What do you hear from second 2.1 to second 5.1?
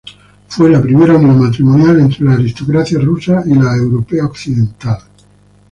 la aristocracia rusa y la europea occidental.